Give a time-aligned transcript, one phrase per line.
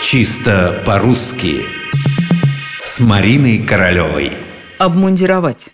[0.00, 1.66] Чисто по-русски
[2.84, 4.32] С Мариной Королевой
[4.78, 5.72] Обмундировать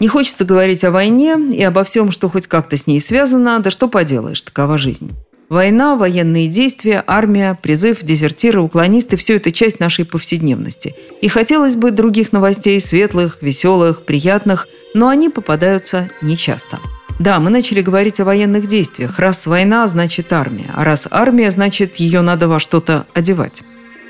[0.00, 3.70] не хочется говорить о войне и обо всем, что хоть как-то с ней связано, да
[3.70, 5.12] что поделаешь, такова жизнь.
[5.48, 10.94] Война, военные действия, армия, призыв, дезертиры, уклонисты– все это часть нашей повседневности.
[11.22, 16.80] И хотелось бы других новостей, светлых, веселых, приятных, но они попадаются нечасто.
[17.20, 19.18] Да, мы начали говорить о военных действиях.
[19.18, 20.70] Раз война, значит армия.
[20.74, 23.62] А раз армия, значит ее надо во что-то одевать.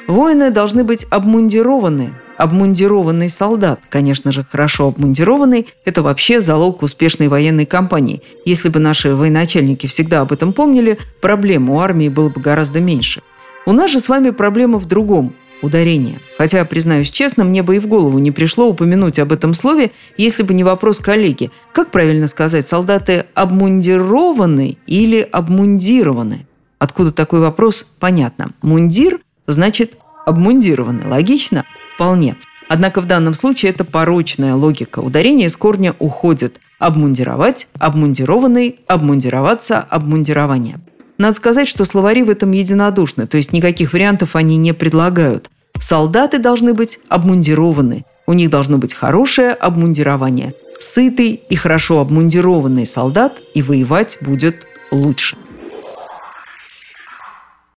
[0.06, 2.14] Воины должны быть обмундированы.
[2.36, 8.22] Обмундированный солдат, конечно же, хорошо обмундированный, это вообще залог успешной военной кампании.
[8.44, 13.22] Если бы наши военачальники всегда об этом помнили, проблем у армии было бы гораздо меньше.
[13.66, 16.20] У нас же с вами проблема в другом ударение.
[16.38, 20.42] Хотя, признаюсь честно, мне бы и в голову не пришло упомянуть об этом слове, если
[20.42, 21.50] бы не вопрос коллеги.
[21.72, 26.46] Как правильно сказать, солдаты обмундированы или обмундированы?
[26.78, 27.94] Откуда такой вопрос?
[27.98, 28.50] Понятно.
[28.62, 31.08] Мундир значит обмундированы.
[31.08, 31.64] Логично?
[31.94, 32.36] Вполне.
[32.68, 35.00] Однако в данном случае это порочная логика.
[35.00, 36.60] Ударение из корня уходит.
[36.78, 40.80] Обмундировать, обмундированный, обмундироваться, обмундирование.
[41.18, 45.50] Надо сказать, что словари в этом единодушны, то есть никаких вариантов они не предлагают.
[45.78, 48.04] Солдаты должны быть обмундированы.
[48.26, 50.54] У них должно быть хорошее обмундирование.
[50.80, 55.36] Сытый и хорошо обмундированный солдат и воевать будет лучше.